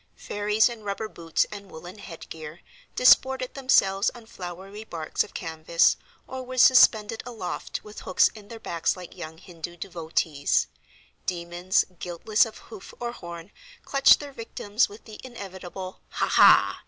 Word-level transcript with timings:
Fairies, 0.17 0.67
in 0.67 0.81
rubber 0.81 1.07
boots 1.07 1.45
and 1.51 1.69
woollen 1.69 1.99
head 1.99 2.27
gear, 2.29 2.61
disported 2.95 3.53
themselves 3.53 4.09
on 4.15 4.25
flowery 4.25 4.83
barks 4.83 5.23
of 5.23 5.35
canvas, 5.35 5.95
or 6.25 6.41
were 6.43 6.57
suspended 6.57 7.21
aloft 7.23 7.83
with 7.83 7.99
hooks 7.99 8.27
in 8.29 8.47
their 8.47 8.59
backs 8.59 8.97
like 8.97 9.15
young 9.15 9.37
Hindoo 9.37 9.77
devotees. 9.77 10.65
Demons, 11.27 11.85
guiltless 11.99 12.47
of 12.47 12.57
hoof 12.73 12.95
or 12.99 13.11
horn, 13.11 13.51
clutched 13.85 14.19
their 14.19 14.33
victims 14.33 14.89
with 14.89 15.05
the 15.05 15.19
inevitable 15.23 16.01
"Ha! 16.09 16.27
ha!" 16.29 16.79